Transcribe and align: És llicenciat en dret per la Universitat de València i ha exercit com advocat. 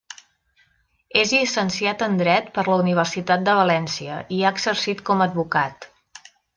És 1.23 1.33
llicenciat 1.35 2.01
en 2.07 2.17
dret 2.23 2.49
per 2.57 2.65
la 2.69 2.79
Universitat 2.87 3.47
de 3.51 3.57
València 3.63 4.19
i 4.39 4.43
ha 4.49 4.57
exercit 4.59 5.09
com 5.11 5.27
advocat. 5.31 5.91